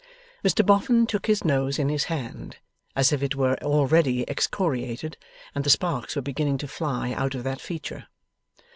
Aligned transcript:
Mr 0.43 0.65
Boffin 0.65 1.05
took 1.05 1.27
his 1.27 1.43
nose 1.45 1.77
in 1.77 1.87
his 1.87 2.05
hand, 2.05 2.57
as 2.95 3.13
if 3.13 3.21
it 3.21 3.35
were 3.35 3.55
already 3.61 4.23
excoriated, 4.27 5.15
and 5.53 5.63
the 5.63 5.69
sparks 5.69 6.15
were 6.15 6.23
beginning 6.23 6.57
to 6.57 6.67
fly 6.67 7.11
out 7.13 7.35
of 7.35 7.43
that 7.43 7.61
feature. 7.61 8.07